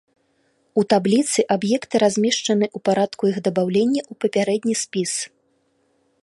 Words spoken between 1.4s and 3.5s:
аб'екты размешчаны ў парадку іх